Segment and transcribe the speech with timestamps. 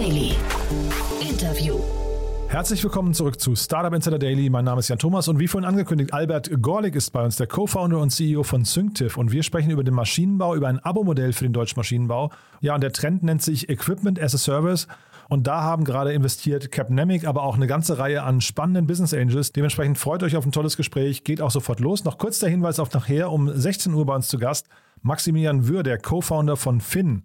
[0.00, 0.32] Daily.
[1.20, 1.78] Interview.
[2.48, 4.48] Herzlich willkommen zurück zu Startup Insider Daily.
[4.48, 7.46] Mein Name ist Jan Thomas und wie vorhin angekündigt, Albert Gorlik ist bei uns, der
[7.46, 9.18] Co-Founder und CEO von Synctiv.
[9.18, 12.30] Und wir sprechen über den Maschinenbau, über ein Abo-Modell für den deutschen Maschinenbau.
[12.62, 14.86] Ja, und der Trend nennt sich Equipment as a Service.
[15.28, 19.52] Und da haben gerade investiert Capnemic, aber auch eine ganze Reihe an spannenden Business Angels.
[19.52, 21.24] Dementsprechend freut euch auf ein tolles Gespräch.
[21.24, 22.04] Geht auch sofort los.
[22.04, 24.66] Noch kurz der Hinweis auf nachher um 16 Uhr bei uns zu Gast.
[25.02, 27.24] Maximilian Würr, der Co-Founder von Finn.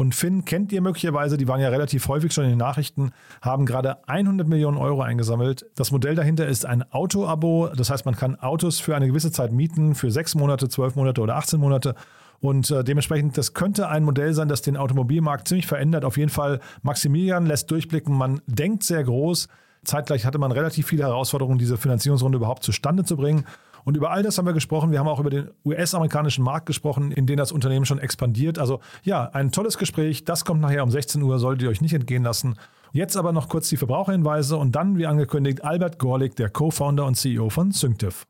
[0.00, 3.10] Und Finn kennt ihr möglicherweise, die waren ja relativ häufig schon in den Nachrichten,
[3.42, 5.66] haben gerade 100 Millionen Euro eingesammelt.
[5.74, 7.68] Das Modell dahinter ist ein Auto-Abo.
[7.76, 11.20] Das heißt, man kann Autos für eine gewisse Zeit mieten, für sechs Monate, zwölf Monate
[11.20, 11.94] oder 18 Monate.
[12.40, 16.06] Und äh, dementsprechend, das könnte ein Modell sein, das den Automobilmarkt ziemlich verändert.
[16.06, 19.48] Auf jeden Fall, Maximilian lässt durchblicken, man denkt sehr groß.
[19.84, 23.44] Zeitgleich hatte man relativ viele Herausforderungen, diese Finanzierungsrunde überhaupt zustande zu bringen.
[23.84, 24.92] Und über all das haben wir gesprochen.
[24.92, 28.58] Wir haben auch über den US-amerikanischen Markt gesprochen, in den das Unternehmen schon expandiert.
[28.58, 30.24] Also ja, ein tolles Gespräch.
[30.24, 32.56] Das kommt nachher um 16 Uhr, solltet ihr euch nicht entgehen lassen.
[32.92, 37.14] Jetzt aber noch kurz die Verbraucherhinweise und dann, wie angekündigt, Albert Gorlik, der Co-Founder und
[37.14, 38.26] CEO von Synctiv.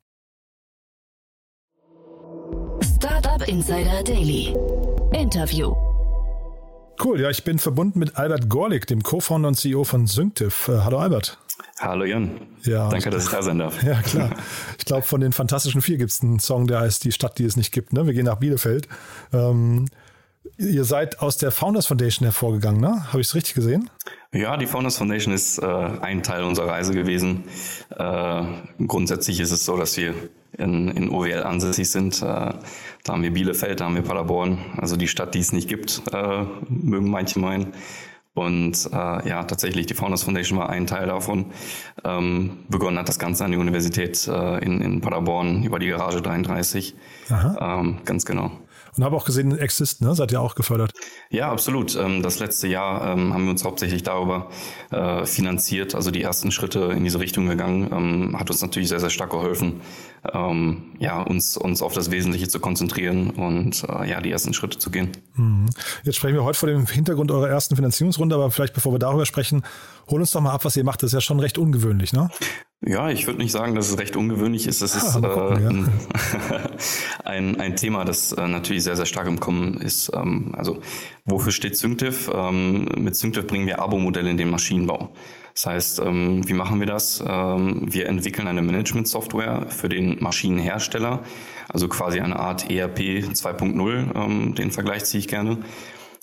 [2.82, 4.54] Startup Insider Daily.
[5.12, 5.74] Interview.
[7.02, 10.68] Cool, ja, ich bin verbunden mit Albert Gorlik, dem Co-Founder und CEO von Synctiv.
[10.68, 11.38] Äh, hallo Albert.
[11.80, 12.30] Hallo Jan.
[12.64, 13.82] Ja, Danke, dass ich da sein darf.
[13.82, 14.30] Ja, klar.
[14.78, 17.44] Ich glaube, von den Fantastischen Vier gibt es einen Song, der heißt Die Stadt, die
[17.44, 17.94] es nicht gibt.
[17.94, 18.06] Ne?
[18.06, 18.86] Wir gehen nach Bielefeld.
[19.32, 19.86] Ähm,
[20.58, 23.06] ihr seid aus der Founders Foundation hervorgegangen, ne?
[23.08, 23.88] Habe ich es richtig gesehen?
[24.32, 27.44] Ja, die Founders Foundation ist äh, ein Teil unserer Reise gewesen.
[27.96, 28.42] Äh,
[28.86, 30.14] grundsätzlich ist es so, dass wir
[30.58, 32.20] in, in OWL ansässig sind.
[32.20, 32.58] Äh, da
[33.08, 36.44] haben wir Bielefeld, da haben wir Paderborn, also die Stadt, die es nicht gibt, äh,
[36.68, 37.72] mögen manche meinen.
[38.34, 41.46] Und äh, ja, tatsächlich, die Founders Foundation war ein Teil davon.
[42.04, 46.22] Ähm, begonnen hat das Ganze an die Universität äh, in, in Paderborn über die Garage
[46.22, 46.94] 33.
[47.60, 48.52] Ähm, ganz genau.
[48.96, 50.14] Und habe auch gesehen, Exist, ne?
[50.14, 50.92] Seid ihr auch gefördert?
[51.30, 51.96] Ja, absolut.
[51.96, 54.50] Ähm, das letzte Jahr ähm, haben wir uns hauptsächlich darüber
[54.90, 57.90] äh, finanziert, also die ersten Schritte in diese Richtung gegangen.
[57.92, 59.80] Ähm, hat uns natürlich sehr, sehr stark geholfen,
[60.98, 64.90] ja, uns, uns auf das Wesentliche zu konzentrieren und äh, ja, die ersten Schritte zu
[64.90, 65.12] gehen.
[65.34, 65.70] Mhm.
[66.04, 69.24] Jetzt sprechen wir heute vor dem Hintergrund eurer ersten Finanzierungsrunde, aber vielleicht bevor wir darüber
[69.24, 69.62] sprechen,
[70.10, 71.02] hol uns doch mal ab, was ihr macht.
[71.02, 72.28] Das ist ja schon recht ungewöhnlich, ne?
[72.82, 74.80] Ja, ich würde nicht sagen, dass es recht ungewöhnlich ist.
[74.80, 76.70] Es ist gucken, äh, ja.
[77.24, 80.10] ein, ein Thema, das äh, natürlich sehr, sehr stark im Kommen ist.
[80.14, 80.78] Ähm, also
[81.26, 82.30] wofür steht Synctiv?
[82.32, 85.12] Ähm, mit Synctiv bringen wir Abo-Modelle in den Maschinenbau.
[85.52, 87.22] Das heißt, ähm, wie machen wir das?
[87.26, 91.22] Ähm, wir entwickeln eine Management-Software für den Maschinenhersteller,
[91.68, 95.58] also quasi eine Art ERP 2.0, ähm, den Vergleich ziehe ich gerne.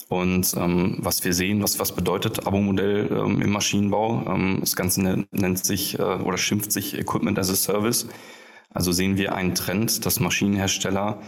[0.09, 4.23] Und ähm, was wir sehen, was, was bedeutet Abo-Modell ähm, im Maschinenbau?
[4.27, 8.07] Ähm, das Ganze nennt sich äh, oder schimpft sich Equipment as a Service.
[8.73, 11.19] Also sehen wir einen Trend, dass Maschinenhersteller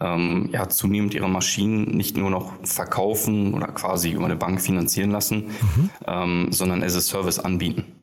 [0.00, 5.10] ähm, ja, zunehmend ihre Maschinen nicht nur noch verkaufen oder quasi über eine Bank finanzieren
[5.10, 5.90] lassen, mhm.
[6.06, 7.97] ähm, sondern as a Service anbieten.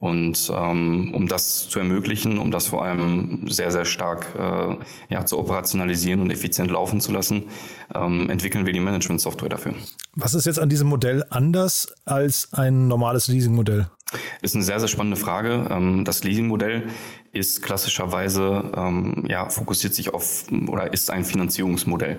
[0.00, 4.76] Und ähm, um das zu ermöglichen, um das vor allem sehr, sehr stark äh,
[5.08, 7.44] ja, zu operationalisieren und effizient laufen zu lassen,
[7.94, 9.74] ähm, entwickeln wir die Management-Software dafür.
[10.14, 13.88] Was ist jetzt an diesem Modell anders als ein normales Leasing-Modell?
[14.42, 15.68] Ist eine sehr, sehr spannende Frage.
[15.70, 16.88] Ähm, das Leasing-Modell
[17.32, 22.18] ist klassischerweise, ähm, ja, fokussiert sich auf oder ist ein Finanzierungsmodell.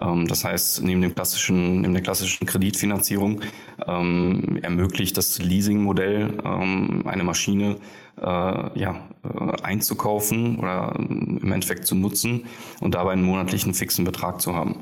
[0.00, 3.40] Ähm, das heißt, neben dem klassischen, neben der klassischen Kreditfinanzierung
[3.86, 7.76] ähm, ermöglicht das Leasing-Modell ähm, eine Maschine
[8.20, 12.44] äh, ja, äh, einzukaufen oder im Endeffekt zu nutzen
[12.80, 14.80] und dabei einen monatlichen fixen Betrag zu haben.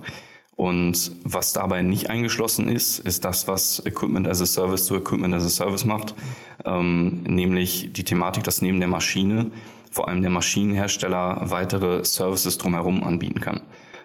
[0.54, 5.34] Und was dabei nicht eingeschlossen ist, ist das, was Equipment as a Service zu Equipment
[5.34, 6.14] as a Service macht,
[6.64, 9.50] ähm, nämlich die Thematik, dass neben der Maschine
[9.90, 13.60] vor allem der Maschinenhersteller weitere Services drumherum anbieten kann.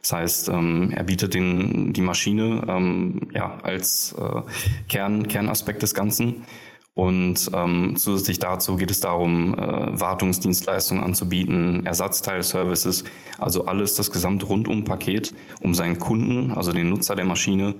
[0.07, 4.41] Das heißt, ähm, er bietet den, die Maschine ähm, ja, als äh,
[4.88, 6.45] Kern, Kernaspekt des Ganzen.
[6.94, 13.03] Und ähm, zusätzlich dazu geht es darum, äh, Wartungsdienstleistungen anzubieten, Ersatzteilservices,
[13.37, 17.76] also alles, das gesamte Rundum-Paket, um seinen Kunden, also den Nutzer der Maschine,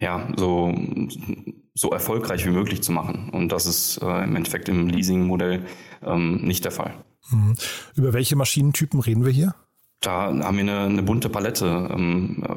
[0.00, 0.74] ja, so,
[1.74, 3.28] so erfolgreich wie möglich zu machen.
[3.34, 5.66] Und das ist äh, im Endeffekt im Leasing-Modell
[6.02, 6.94] ähm, nicht der Fall.
[7.30, 7.54] Mhm.
[7.96, 9.54] Über welche Maschinentypen reden wir hier?
[10.00, 12.48] Da haben wir eine, eine bunte Palette, ähm, äh,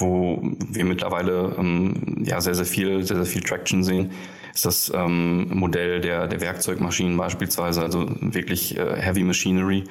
[0.00, 0.40] wo
[0.70, 4.12] wir mittlerweile ähm, ja sehr, sehr viel, sehr, sehr viel Traction sehen.
[4.54, 9.84] Ist das ähm, Modell der, der Werkzeugmaschinen beispielsweise, also wirklich äh, Heavy Machinery.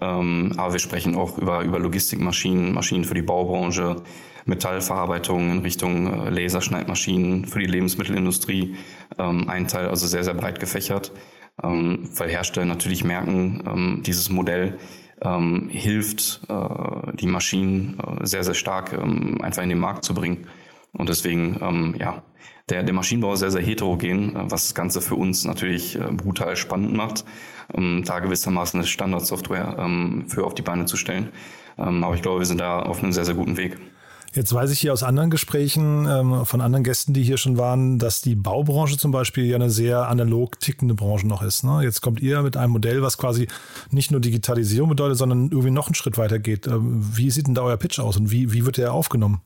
[0.00, 3.96] Ähm, aber wir sprechen auch über, über Logistikmaschinen, Maschinen für die Baubranche,
[4.46, 8.76] Metallverarbeitung in Richtung äh, Laserschneidmaschinen für die Lebensmittelindustrie.
[9.18, 11.12] Ähm, ein Teil also sehr, sehr breit gefächert,
[11.62, 14.78] ähm, weil Hersteller natürlich merken, dieses Modell
[15.22, 20.14] ähm, hilft, äh, die Maschinen äh, sehr, sehr stark ähm, einfach in den Markt zu
[20.14, 20.46] bringen.
[20.92, 22.22] Und deswegen, ähm, ja,
[22.68, 26.12] der, der Maschinenbau ist sehr, sehr heterogen, äh, was das Ganze für uns natürlich äh,
[26.12, 27.24] brutal spannend macht,
[27.72, 31.30] um da gewissermaßen eine Standardsoftware ähm, für auf die Beine zu stellen.
[31.78, 33.78] Ähm, aber ich glaube, wir sind da auf einem sehr, sehr guten Weg.
[34.32, 37.98] Jetzt weiß ich hier aus anderen Gesprächen ähm, von anderen Gästen, die hier schon waren,
[37.98, 41.64] dass die Baubranche zum Beispiel ja eine sehr analog tickende Branche noch ist.
[41.64, 41.80] Ne?
[41.82, 43.48] Jetzt kommt ihr mit einem Modell, was quasi
[43.90, 46.68] nicht nur Digitalisierung bedeutet, sondern irgendwie noch einen Schritt weiter geht.
[46.68, 49.40] Ähm, wie sieht denn da euer Pitch aus und wie, wie wird der aufgenommen?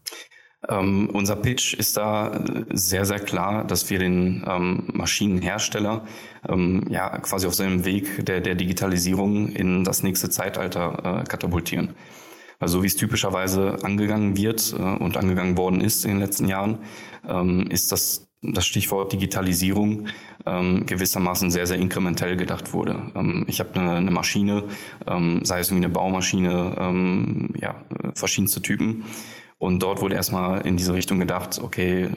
[0.68, 6.04] Ähm, unser Pitch ist da sehr, sehr klar, dass wir den ähm, Maschinenhersteller
[6.48, 11.94] ähm, ja quasi auf seinem Weg der, der Digitalisierung in das nächste Zeitalter äh, katapultieren.
[12.64, 16.78] Also wie es typischerweise angegangen wird äh, und angegangen worden ist in den letzten Jahren,
[17.28, 20.06] ähm, ist das das Stichwort Digitalisierung
[20.46, 23.12] ähm, gewissermaßen sehr, sehr inkrementell gedacht wurde.
[23.14, 24.64] Ähm, ich habe eine, eine Maschine,
[25.06, 27.84] ähm, sei es irgendwie eine Baumaschine, ähm, ja,
[28.14, 29.04] verschiedenste Typen.
[29.58, 32.08] Und dort wurde erstmal in diese Richtung gedacht, okay,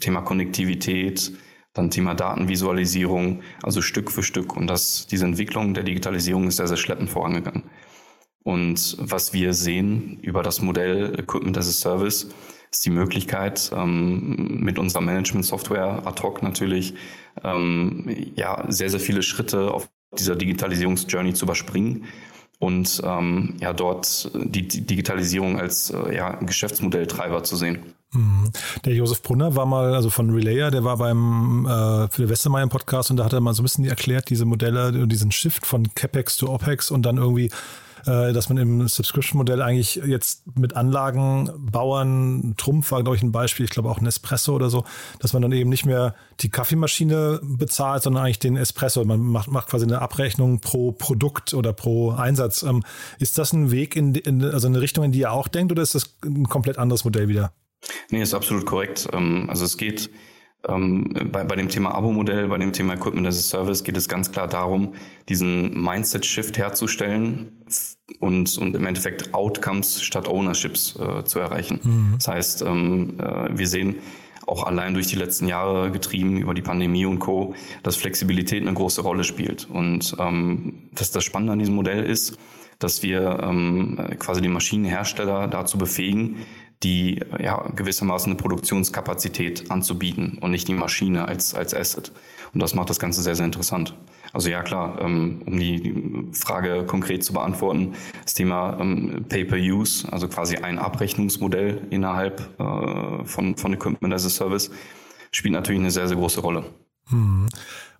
[0.00, 1.32] Thema Konnektivität,
[1.72, 4.56] dann Thema Datenvisualisierung, also Stück für Stück.
[4.56, 7.62] Und das, diese Entwicklung der Digitalisierung ist sehr, sehr schleppend vorangegangen.
[8.48, 12.30] Und was wir sehen über das Modell Equipment as a Service,
[12.72, 16.94] ist die Möglichkeit, ähm, mit unserer Management-Software ad hoc natürlich
[17.44, 18.06] ähm,
[18.36, 22.06] ja, sehr, sehr viele Schritte auf dieser Digitalisierungsjourney zu überspringen
[22.58, 27.80] und ähm, ja, dort die, die Digitalisierung als äh, ja, Geschäftsmodelltreiber zu sehen.
[28.12, 28.50] Mhm.
[28.86, 33.10] Der Josef Brunner war mal, also von Relayer, der war beim äh, Philipp Westermeier Podcast
[33.10, 36.38] und da hat er mal so ein bisschen erklärt, diese Modelle diesen Shift von CapEx
[36.38, 37.50] zu OpEx und dann irgendwie
[38.04, 43.70] dass man im Subscription-Modell eigentlich jetzt mit Anlagenbauern, Trumpf war, glaube ich, ein Beispiel, ich
[43.70, 44.84] glaube auch Nespresso oder so,
[45.20, 49.04] dass man dann eben nicht mehr die Kaffeemaschine bezahlt, sondern eigentlich den Espresso.
[49.04, 52.62] Man macht, macht quasi eine Abrechnung pro Produkt oder pro Einsatz.
[52.62, 52.82] Ähm,
[53.18, 55.82] ist das ein Weg, in, in, also eine Richtung, in die ihr auch denkt, oder
[55.82, 57.52] ist das ein komplett anderes Modell wieder?
[58.10, 59.08] Nee, ist absolut korrekt.
[59.12, 60.10] Ähm, also es geht
[60.66, 64.08] ähm, bei, bei dem Thema Abo-Modell, bei dem Thema Equipment as a Service geht es
[64.08, 64.94] ganz klar darum,
[65.28, 67.52] diesen Mindset-Shift herzustellen
[68.18, 71.80] und, und im Endeffekt Outcomes statt Ownerships äh, zu erreichen.
[71.82, 72.14] Mhm.
[72.16, 73.96] Das heißt, ähm, äh, wir sehen
[74.46, 78.72] auch allein durch die letzten Jahre getrieben über die Pandemie und Co., dass Flexibilität eine
[78.72, 79.68] große Rolle spielt.
[79.70, 82.38] Und ähm, dass das Spannende an diesem Modell ist,
[82.78, 86.36] dass wir ähm, quasi die Maschinenhersteller dazu befähigen,
[86.82, 92.12] die ja gewissermaßen eine Produktionskapazität anzubieten und nicht die Maschine als, als Asset.
[92.54, 93.94] Und das macht das Ganze sehr, sehr interessant.
[94.32, 100.28] Also ja klar, ähm, um die Frage konkret zu beantworten, das Thema ähm, Pay-per-Use, also
[100.28, 104.70] quasi ein Abrechnungsmodell innerhalb äh, von, von Equipment as a Service,
[105.30, 106.64] spielt natürlich eine sehr, sehr große Rolle.
[107.08, 107.48] Hm.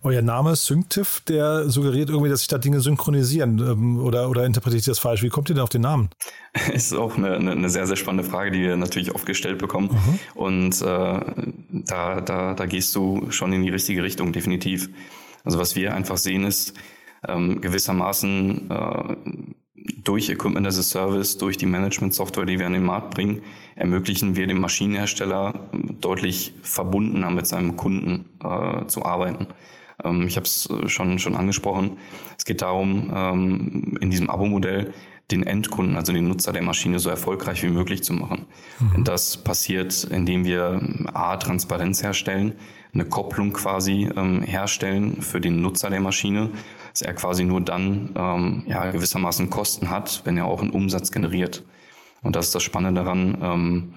[0.01, 4.79] Euer Name Synctiv, der suggeriert irgendwie, dass sich da Dinge synchronisieren ähm, oder, oder interpretiere
[4.79, 5.23] ich das falsch?
[5.25, 6.11] Wie kommt ihr denn auf den Namen?
[6.73, 9.91] ist auch eine, eine sehr, sehr spannende Frage, die wir natürlich oft gestellt bekommen.
[9.91, 10.19] Mhm.
[10.41, 11.21] Und äh,
[11.71, 14.89] da, da, da gehst du schon in die richtige Richtung, definitiv.
[15.45, 16.75] Also was wir einfach sehen ist,
[17.27, 19.17] ähm, gewissermaßen äh,
[20.05, 23.43] durch Equipment as a Service, durch die Management-Software, die wir an den Markt bringen,
[23.77, 25.69] ermöglichen wir dem Maschinenhersteller
[26.01, 29.49] deutlich verbundener mit seinem Kunden äh, zu arbeiten.
[30.05, 31.99] Ähm, ich habe es äh, schon, schon angesprochen.
[32.37, 34.93] Es geht darum, ähm, in diesem Abo-Modell
[35.31, 38.47] den Endkunden, also den Nutzer der Maschine, so erfolgreich wie möglich zu machen.
[38.81, 39.05] Mhm.
[39.05, 40.81] Das passiert, indem wir
[41.13, 42.55] A, Transparenz herstellen,
[42.95, 46.51] eine Kopplung quasi ähm, herstellen für den Nutzer der Maschine,
[46.93, 51.13] dass er quasi nur dann ähm, ja, gewissermaßen Kosten hat, wenn er auch einen Umsatz
[51.13, 51.65] generiert.
[52.23, 53.39] Und das ist das Spannende daran.
[53.43, 53.95] Ähm,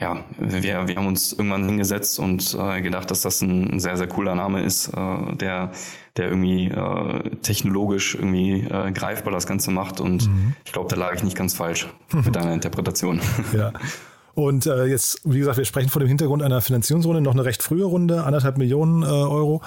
[0.00, 3.98] ja, wir, wir haben uns irgendwann hingesetzt und äh, gedacht, dass das ein, ein sehr,
[3.98, 5.72] sehr cooler Name ist, äh, der,
[6.16, 10.00] der irgendwie äh, technologisch irgendwie äh, greifbar das Ganze macht.
[10.00, 10.54] Und mhm.
[10.64, 13.20] ich glaube, da lag ich nicht ganz falsch mit deiner Interpretation.
[13.52, 13.72] Ja.
[14.34, 17.62] Und äh, jetzt, wie gesagt, wir sprechen vor dem Hintergrund einer Finanzierungsrunde, noch eine recht
[17.62, 19.60] frühe Runde, anderthalb Millionen äh, Euro.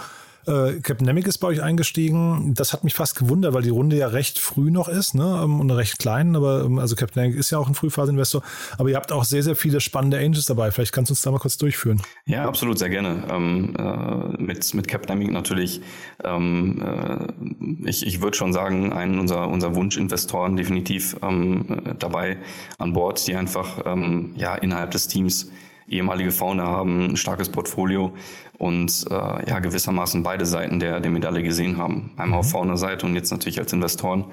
[0.48, 2.54] Äh, Capnemic ist bei euch eingestiegen.
[2.56, 5.42] Das hat mich fast gewundert, weil die Runde ja recht früh noch ist ne?
[5.44, 6.36] Ähm, und recht klein.
[6.36, 8.44] Aber ähm, also Capnemic ist ja auch ein Frühphase-Investor.
[8.78, 10.72] Aber ihr habt auch sehr, sehr viele spannende Angels dabei.
[10.72, 12.02] Vielleicht kannst du uns da mal kurz durchführen.
[12.26, 13.24] Ja, absolut, sehr gerne.
[13.30, 15.82] Ähm, äh, mit mit Capnemic natürlich.
[16.24, 22.38] Ähm, äh, ich ich würde schon sagen, einen unserer unser Wunschinvestoren definitiv ähm, dabei
[22.78, 25.50] an Bord, die einfach ähm, ja innerhalb des Teams
[25.88, 28.14] ehemalige Founder haben ein starkes Portfolio
[28.58, 32.12] und äh, ja gewissermaßen beide Seiten der, der Medaille gesehen haben.
[32.18, 32.52] Einmal auf mhm.
[32.52, 34.26] Founder-Seite und jetzt natürlich als Investoren.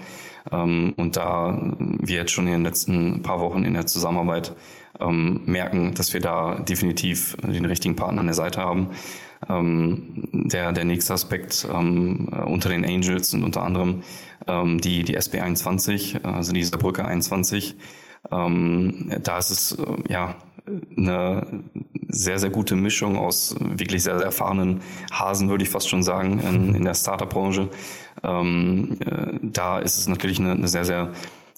[0.53, 4.55] Ähm, und da wir jetzt schon in den letzten paar Wochen in der Zusammenarbeit
[5.01, 8.91] ähm, merken, dass wir da definitiv den richtigen Partner an der Seite haben.
[9.49, 14.03] Ähm, der, der nächste Aspekt ähm, unter den Angels sind unter anderem
[14.47, 17.77] ähm, die, die SB21, also die Saarbrücker 21.
[18.31, 20.35] Ähm, da ist es äh, ja
[20.97, 21.65] eine,
[22.13, 24.81] sehr, sehr gute Mischung aus wirklich sehr, sehr erfahrenen
[25.13, 27.69] Hasen, würde ich fast schon sagen, in, in der Startup-Branche.
[28.23, 31.13] Ähm, äh, da ist es natürlich eine, eine sehr, sehr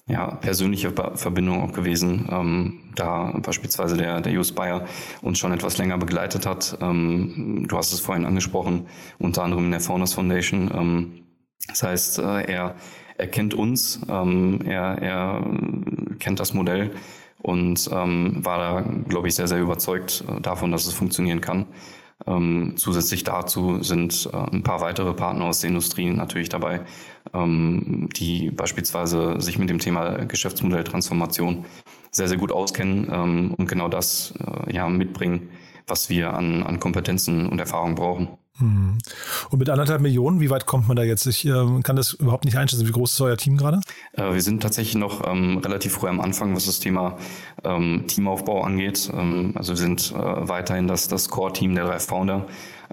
[0.05, 4.85] ja, persönliche Verbindung auch gewesen, ähm, da beispielsweise der, der Jus Bayer
[5.21, 6.77] uns schon etwas länger begleitet hat.
[6.81, 10.69] Ähm, du hast es vorhin angesprochen, unter anderem in der Founders Foundation.
[10.73, 11.23] Ähm,
[11.69, 12.75] das heißt, äh, er,
[13.17, 15.45] er kennt uns, ähm, er, er
[16.19, 16.91] kennt das Modell
[17.43, 21.67] und ähm, war da, glaube ich, sehr, sehr überzeugt äh, davon, dass es funktionieren kann.
[22.25, 26.81] Ähm, zusätzlich dazu sind äh, ein paar weitere Partner aus der Industrie natürlich dabei,
[27.33, 31.65] ähm, die beispielsweise sich mit dem Thema Geschäftsmodelltransformation
[32.11, 35.49] sehr, sehr gut auskennen ähm, und genau das äh, ja mitbringen,
[35.85, 38.29] was wir an, an Kompetenzen und Erfahrung brauchen.
[38.59, 38.99] Und
[39.57, 41.25] mit anderthalb Millionen, wie weit kommt man da jetzt?
[41.25, 42.87] Ich äh, kann das überhaupt nicht einschätzen.
[42.87, 43.81] Wie groß ist euer Team gerade?
[44.13, 47.17] Äh, wir sind tatsächlich noch ähm, relativ früh am Anfang, was das Thema
[47.63, 49.09] ähm, Teamaufbau angeht.
[49.11, 50.17] Ähm, also wir sind äh,
[50.47, 52.45] weiterhin das, das Core-Team der drei Founder.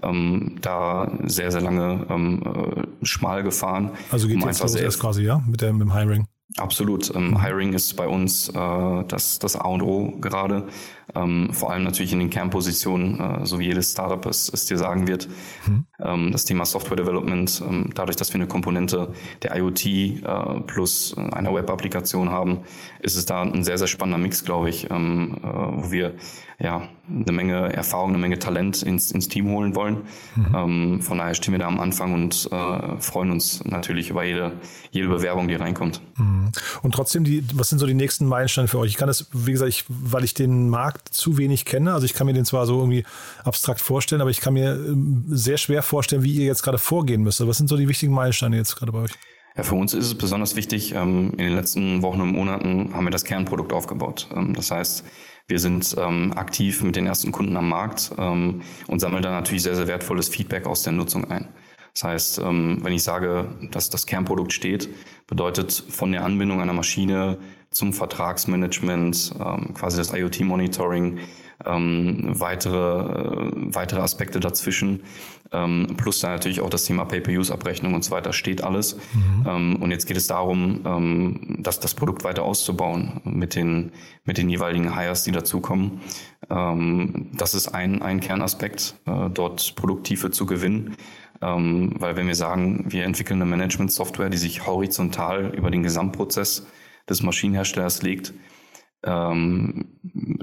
[0.03, 3.91] Ähm, da sehr, sehr lange ähm, äh, schmal gefahren.
[4.09, 6.25] Also geht um jetzt los erst quasi, ja, mit, der, mit dem Hiring?
[6.57, 7.13] Absolut.
[7.15, 10.67] Ähm, Hiring ist bei uns äh, das, das A und O gerade.
[11.15, 14.77] Ähm, vor allem natürlich in den Kernpositionen, äh, so wie jedes Startup es, es dir
[14.77, 15.27] sagen wird.
[15.67, 15.85] Mhm.
[15.99, 20.19] Ähm, das Thema Software Development, ähm, dadurch, dass wir eine Komponente der IoT äh,
[20.67, 22.59] plus einer Web-Applikation haben,
[22.99, 26.15] ist es da ein sehr, sehr spannender Mix, glaube ich, ähm, äh, wo wir
[26.59, 30.03] ja eine Menge Erfahrung, eine Menge Talent ins, ins Team holen wollen.
[30.35, 30.55] Mhm.
[30.55, 34.53] Ähm, von daher stehen wir da am Anfang und äh, freuen uns natürlich über jede,
[34.91, 36.01] jede Bewerbung, die reinkommt.
[36.17, 36.40] Mhm.
[36.81, 38.91] Und trotzdem, die, was sind so die nächsten Meilensteine für euch?
[38.91, 42.13] Ich kann das, wie gesagt, ich, weil ich den Markt zu wenig kenne, also ich
[42.13, 43.03] kann mir den zwar so irgendwie
[43.43, 47.23] abstrakt vorstellen, aber ich kann mir ähm, sehr schwer vorstellen, wie ihr jetzt gerade vorgehen
[47.23, 47.45] müsst.
[47.45, 49.11] Was sind so die wichtigen Meilensteine jetzt gerade bei euch?
[49.55, 53.05] Ja, für uns ist es besonders wichtig, ähm, in den letzten Wochen und Monaten haben
[53.05, 54.29] wir das Kernprodukt aufgebaut.
[54.33, 55.03] Ähm, das heißt,
[55.47, 59.63] wir sind ähm, aktiv mit den ersten Kunden am Markt ähm, und sammeln da natürlich
[59.63, 61.49] sehr, sehr wertvolles Feedback aus der Nutzung ein.
[61.93, 64.89] Das heißt, ähm, wenn ich sage, dass das Kernprodukt steht,
[65.27, 67.37] bedeutet von der Anbindung einer Maschine
[67.69, 71.19] zum Vertragsmanagement, ähm, quasi das IoT-Monitoring,
[71.65, 75.03] ähm, weitere, äh, weitere Aspekte dazwischen,
[75.97, 78.97] plus dann natürlich auch das Thema Pay-per-Use-Abrechnung und so weiter, steht alles.
[79.13, 79.75] Mhm.
[79.81, 83.91] Und jetzt geht es darum, dass das Produkt weiter auszubauen mit den,
[84.23, 85.99] mit den jeweiligen Hires, die dazukommen.
[86.47, 90.95] Das ist ein, ein Kernaspekt, äh, dort Produkttiefe zu gewinnen.
[91.41, 96.67] Ähm, weil wenn wir sagen, wir entwickeln eine Management-Software, die sich horizontal über den Gesamtprozess
[97.09, 98.33] des Maschinenherstellers legt,
[99.03, 99.85] ähm,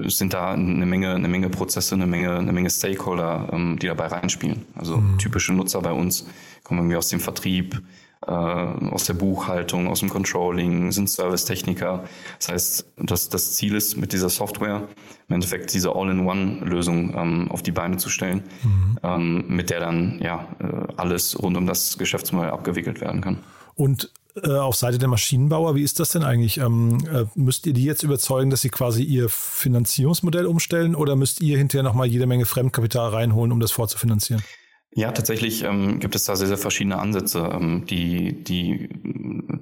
[0.07, 4.07] sind da eine Menge, eine Menge Prozesse, eine Menge, eine Menge Stakeholder, ähm, die dabei
[4.07, 4.65] reinspielen.
[4.75, 5.17] Also mhm.
[5.17, 6.27] typische Nutzer bei uns
[6.63, 7.81] kommen irgendwie aus dem Vertrieb,
[8.25, 12.03] äh, aus der Buchhaltung, aus dem Controlling, sind Servicetechniker.
[12.37, 14.87] Das heißt, das, das Ziel ist, mit dieser Software
[15.27, 18.99] im Endeffekt diese All-in-One-Lösung ähm, auf die Beine zu stellen, mhm.
[19.03, 23.39] ähm, mit der dann ja äh, alles rund um das Geschäftsmodell abgewickelt werden kann.
[23.75, 24.11] Und
[24.43, 26.57] äh, auf Seite der Maschinenbauer, wie ist das denn eigentlich?
[26.57, 31.41] Ähm, äh, müsst ihr die jetzt überzeugen, dass sie quasi ihr Finanzierungsmodell umstellen oder müsst
[31.41, 34.43] ihr hinterher nochmal jede Menge Fremdkapital reinholen, um das vorzufinanzieren?
[34.95, 38.89] Ja, tatsächlich ähm, gibt es da sehr, sehr verschiedene Ansätze, ähm, die, die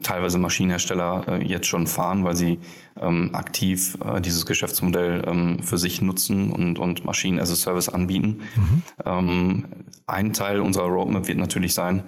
[0.02, 2.60] teilweise Maschinenhersteller äh, jetzt schon fahren, weil sie
[3.00, 7.90] ähm, aktiv äh, dieses Geschäftsmodell ähm, für sich nutzen und, und Maschinen as a Service
[7.90, 8.42] anbieten.
[8.56, 8.84] Mhm.
[9.06, 9.66] Ähm,
[10.08, 12.04] ein Teil unserer Roadmap wird natürlich sein,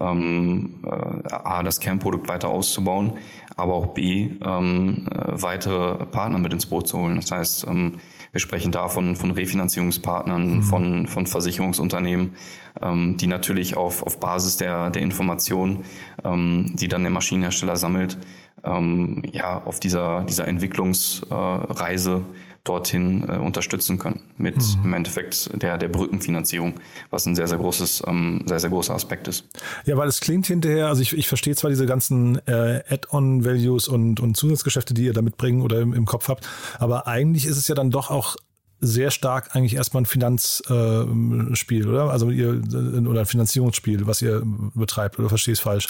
[0.00, 3.12] ähm, äh, A, das Kernprodukt weiter auszubauen,
[3.54, 7.16] aber auch B, ähm, äh, weitere Partner mit ins Boot zu holen.
[7.16, 7.98] Das heißt, ähm,
[8.32, 10.62] wir sprechen davon von Refinanzierungspartnern, mhm.
[10.62, 12.34] von, von Versicherungsunternehmen,
[12.80, 15.84] ähm, die natürlich auf, auf Basis der, der Informationen,
[16.24, 18.16] ähm, die dann der Maschinenhersteller sammelt,
[18.64, 24.84] ähm, ja, auf dieser, dieser Entwicklungsreise äh, dorthin äh, unterstützen können mit mhm.
[24.84, 26.74] im Endeffekt der, der Brückenfinanzierung,
[27.10, 29.48] was ein sehr, sehr großes, ähm, sehr, sehr großer Aspekt ist.
[29.84, 34.20] Ja, weil es klingt hinterher, also ich, ich verstehe zwar diese ganzen äh, Add-on-Values und,
[34.20, 37.66] und Zusatzgeschäfte, die ihr da mitbringen oder im, im Kopf habt, aber eigentlich ist es
[37.66, 38.36] ja dann doch auch
[38.82, 42.10] sehr stark eigentlich erstmal ein Finanzspiel, äh, oder?
[42.10, 42.60] Also ihr
[43.08, 44.42] oder ein Finanzierungsspiel, was ihr
[44.74, 45.88] betreibt, oder verstehe ich es falsch?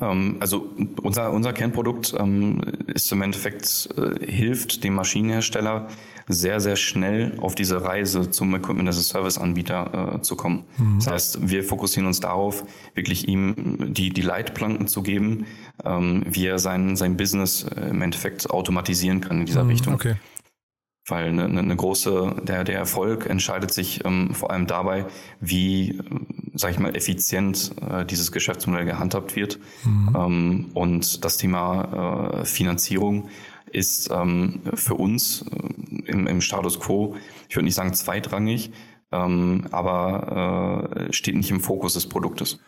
[0.00, 0.70] Ähm, also
[1.02, 5.88] unser, unser Kernprodukt ähm, ist im Endeffekt, äh, hilft dem Maschinenhersteller
[6.28, 10.64] sehr, sehr schnell auf diese Reise zum Equipment as a Service Anbieter äh, zu kommen.
[10.76, 10.98] Mhm.
[10.98, 12.64] Das heißt, wir fokussieren uns darauf,
[12.94, 15.46] wirklich ihm die, die Leitplanken zu geben,
[15.84, 19.94] ähm, wie er sein, sein Business äh, im Endeffekt automatisieren kann in dieser mhm, Richtung.
[19.94, 20.16] Okay.
[21.08, 25.06] Weil eine, eine große, der, der Erfolg entscheidet sich ähm, vor allem dabei,
[25.40, 26.00] wie,
[26.54, 29.58] sage ich mal, effizient äh, dieses Geschäftsmodell gehandhabt wird.
[29.84, 30.16] Mhm.
[30.16, 33.28] Ähm, und das Thema äh, Finanzierung
[33.72, 37.16] ist ähm, für uns äh, im, im Status quo,
[37.48, 38.72] ich würde nicht sagen zweitrangig,
[39.10, 42.60] ähm, aber äh, steht nicht im Fokus des Produktes.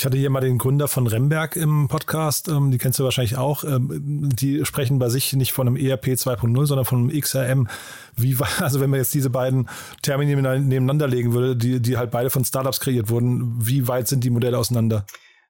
[0.00, 3.36] Ich hatte hier mal den Gründer von Remberg im Podcast, ähm, die kennst du wahrscheinlich
[3.36, 3.64] auch.
[3.64, 7.68] Ähm, die sprechen bei sich nicht von einem ERP 2.0, sondern von einem XRM.
[8.16, 9.68] Wie, also wenn man jetzt diese beiden
[10.00, 14.24] Termine nebeneinander legen würde, die, die halt beide von Startups kreiert wurden, wie weit sind
[14.24, 15.04] die Modelle auseinander?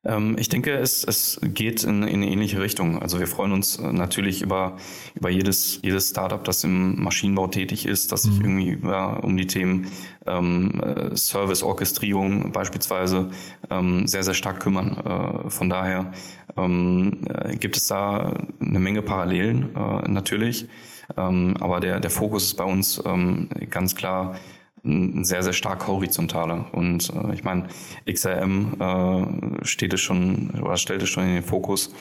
[0.05, 3.03] Ähm, ich denke, es, es geht in, in eine ähnliche Richtung.
[3.03, 4.77] Also wir freuen uns äh, natürlich über,
[5.15, 8.45] über jedes, jedes Startup, das im Maschinenbau tätig ist, das sich mhm.
[8.45, 9.89] irgendwie über, um die Themen
[10.27, 13.31] ähm, äh, Service, Orchestrierung beispielsweise
[13.69, 14.97] ähm, sehr, sehr stark kümmern.
[15.45, 16.13] Äh, von daher
[16.57, 20.67] ähm, äh, gibt es da eine Menge Parallelen äh, natürlich.
[21.17, 24.37] Ähm, aber der, der Fokus ist bei uns ähm, ganz klar
[24.83, 26.67] sehr, sehr stark horizontaler.
[26.73, 27.69] Und äh, ich meine,
[28.11, 31.95] XRM äh, steht es schon oder stellt es schon in den Fokus,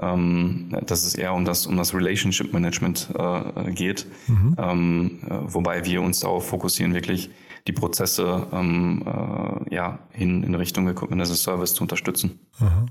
[0.00, 4.56] ähm, dass es eher um das, um das Relationship Management äh, geht, mhm.
[4.58, 7.30] ähm, äh, wobei wir uns darauf fokussieren, wirklich
[7.66, 12.40] die Prozesse ähm, äh, ja, hin in Richtung Equipment as a Service zu unterstützen.
[12.58, 12.88] Mhm.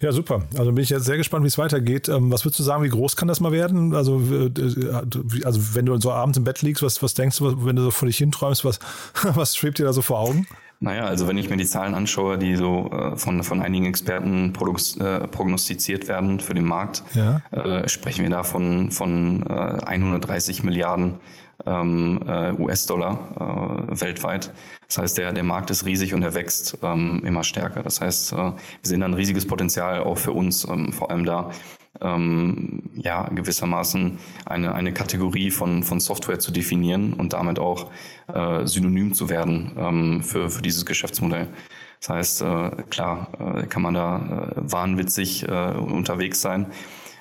[0.00, 0.42] Ja, super.
[0.56, 2.08] Also bin ich jetzt sehr gespannt, wie es weitergeht.
[2.08, 3.94] Ähm, was würdest du sagen, wie groß kann das mal werden?
[3.94, 4.22] Also,
[5.44, 7.90] also wenn du so abends im Bett liegst, was, was denkst du, wenn du so
[7.90, 8.78] vor dich hinträumst, was,
[9.34, 10.46] was schwebt dir da so vor Augen?
[10.80, 14.52] Naja, also wenn ich mir die Zahlen anschaue, die so äh, von, von einigen Experten
[14.52, 17.42] äh, prognostiziert werden für den Markt, ja.
[17.50, 19.52] äh, sprechen wir da von, von äh,
[19.84, 21.14] 130 Milliarden
[21.66, 24.52] ähm, äh, US-Dollar äh, weltweit.
[24.86, 27.82] Das heißt, der, der Markt ist riesig und er wächst ähm, immer stärker.
[27.82, 31.24] Das heißt, äh, wir sehen da ein riesiges Potenzial auch für uns, ähm, vor allem
[31.24, 31.50] da
[32.00, 37.90] ähm, ja gewissermaßen eine, eine Kategorie von, von Software zu definieren und damit auch
[38.32, 41.48] äh, synonym zu werden ähm, für, für dieses Geschäftsmodell.
[42.00, 46.66] Das heißt, äh, klar, äh, kann man da äh, wahnwitzig äh, unterwegs sein.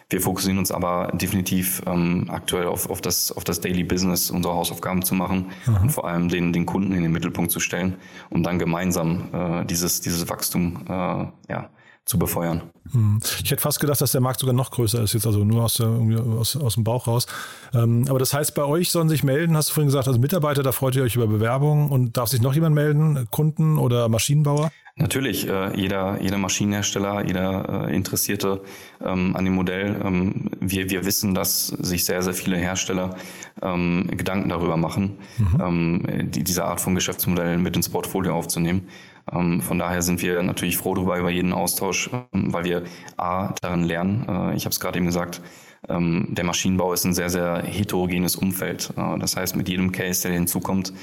[0.09, 4.53] Wir fokussieren uns aber definitiv ähm, aktuell auf, auf, das, auf das Daily Business, unsere
[4.53, 5.81] Hausaufgaben zu machen Aha.
[5.81, 7.97] und vor allem den, den Kunden in den Mittelpunkt zu stellen,
[8.29, 11.69] um dann gemeinsam äh, dieses, dieses Wachstum äh, ja,
[12.05, 12.61] zu befeuern.
[12.93, 13.19] Hm.
[13.43, 15.73] Ich hätte fast gedacht, dass der Markt sogar noch größer ist, jetzt also nur aus,
[15.73, 17.27] der, aus, aus dem Bauch raus.
[17.73, 20.63] Ähm, aber das heißt, bei euch sollen sich melden, hast du vorhin gesagt, also Mitarbeiter,
[20.63, 24.71] da freut ihr euch über Bewerbungen und darf sich noch jemand melden, Kunden oder Maschinenbauer?
[24.99, 28.61] Natürlich, äh, jeder, jeder Maschinenhersteller, jeder äh, Interessierte
[28.99, 30.01] ähm, an dem Modell.
[30.03, 33.15] Ähm, wir, wir wissen, dass sich sehr, sehr viele Hersteller
[33.61, 35.61] ähm, Gedanken darüber machen, mhm.
[35.61, 38.87] ähm, die, diese Art von Geschäftsmodell mit ins Portfolio aufzunehmen.
[39.31, 42.83] Ähm, von daher sind wir natürlich froh darüber, über jeden Austausch, ähm, weil wir
[43.17, 44.25] A, daran lernen.
[44.27, 45.41] Äh, ich habe es gerade eben gesagt,
[45.87, 48.93] der Maschinenbau ist ein sehr, sehr heterogenes Umfeld.
[48.97, 50.93] Äh, das heißt, mit jedem Case, der hinzukommt,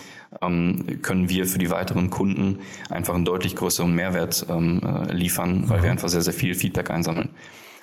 [0.43, 2.59] ähm, können wir für die weiteren Kunden
[2.91, 6.91] einfach einen deutlich größeren Mehrwert ähm, äh, liefern, weil wir einfach sehr, sehr viel Feedback
[6.91, 7.31] einsammeln.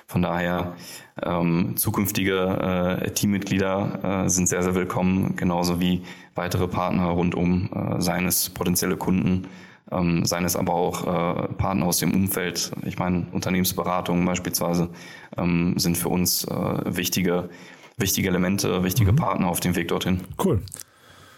[0.06, 0.74] Von daher
[1.22, 6.02] ähm, zukünftige äh, Teammitglieder äh, sind sehr, sehr willkommen, genauso wie
[6.34, 9.48] weitere Partner rundum, äh, seien es potenzielle Kunden,
[9.92, 12.72] ähm, seien es aber auch äh, Partner aus dem Umfeld.
[12.84, 14.88] Ich meine, Unternehmensberatungen beispielsweise
[15.36, 17.50] ähm, sind für uns äh, wichtige,
[17.96, 19.16] wichtige Elemente, wichtige mhm.
[19.16, 20.20] Partner auf dem Weg dorthin.
[20.42, 20.60] Cool.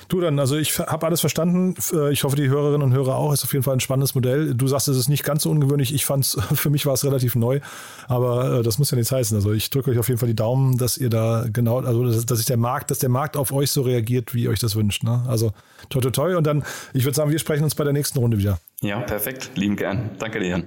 [0.08, 1.74] Du dann, also ich habe alles verstanden.
[1.92, 3.32] Äh, ich hoffe, die Hörerinnen und Hörer auch.
[3.32, 4.54] Ist auf jeden Fall ein spannendes Modell.
[4.54, 5.94] Du sagst, es ist nicht ganz so ungewöhnlich.
[5.94, 7.60] Ich fand es, für mich war es relativ neu,
[8.08, 9.36] aber äh, das muss ja nichts heißen.
[9.36, 12.26] Also ich drücke euch auf jeden Fall die Daumen, dass ihr da genau, also dass,
[12.26, 14.76] dass sich der Markt, dass der Markt auf euch so reagiert, wie ihr euch das
[14.76, 15.02] wünscht.
[15.04, 15.22] Ne?
[15.28, 15.52] Also
[15.88, 16.36] toi toi toi.
[16.36, 18.58] Und dann, ich würde sagen, wir sprechen uns bei der nächsten Runde wieder.
[18.80, 19.52] Ja, perfekt.
[19.54, 20.10] Lieben gern.
[20.18, 20.64] Danke dir.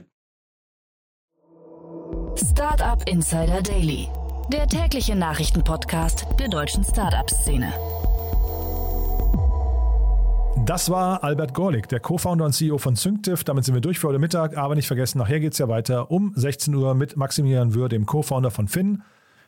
[2.35, 4.07] Startup Insider Daily.
[4.51, 7.73] Der tägliche Nachrichtenpodcast der deutschen Startup-Szene.
[10.67, 13.45] Das war Albert Gorlik, der Co-Founder und CEO von Synctiv.
[13.45, 16.11] Damit sind wir durch für heute Mittag, aber nicht vergessen, nachher geht es ja weiter
[16.11, 19.01] um 16 Uhr mit Maximilian Würr, dem Co-Founder von Finn.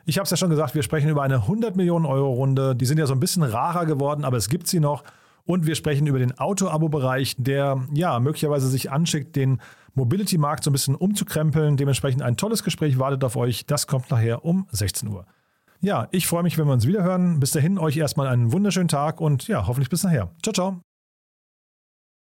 [0.05, 2.73] Ich habe es ja schon gesagt, wir sprechen über eine 100 Millionen Euro Runde.
[2.73, 5.03] Die sind ja so ein bisschen rarer geworden, aber es gibt sie noch.
[5.43, 9.59] Und wir sprechen über den Auto-Abo-Bereich, der ja möglicherweise sich anschickt, den
[9.95, 11.75] Mobility-Markt so ein bisschen umzukrempeln.
[11.75, 13.65] Dementsprechend ein tolles Gespräch wartet auf euch.
[13.65, 15.25] Das kommt nachher um 16 Uhr.
[15.81, 17.41] Ja, ich freue mich, wenn wir uns wieder hören.
[17.41, 20.31] Bis dahin euch erstmal einen wunderschönen Tag und ja, hoffentlich bis nachher.
[20.41, 20.88] Ciao, ciao.